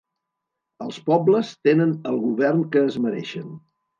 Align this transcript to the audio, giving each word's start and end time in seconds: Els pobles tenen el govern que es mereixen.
Els 0.85 0.97
pobles 1.09 1.51
tenen 1.69 1.93
el 2.13 2.19
govern 2.23 2.65
que 2.77 2.83
es 2.89 2.97
mereixen. 3.07 3.47